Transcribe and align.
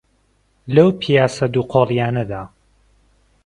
لەو 0.75 0.89
پیاسە 1.01 1.45
دووقۆڵییانەدا، 1.53 2.41